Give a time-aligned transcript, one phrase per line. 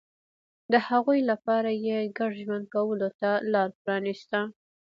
[0.71, 4.39] د هغوی لپاره یې ګډ ژوند کولو ته لار پرانېسته